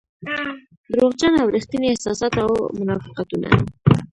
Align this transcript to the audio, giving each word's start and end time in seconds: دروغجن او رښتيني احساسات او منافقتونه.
دروغجن 0.91 1.33
او 1.41 1.47
رښتيني 1.55 1.87
احساسات 1.91 2.33
او 2.43 2.49
منافقتونه. 2.79 3.49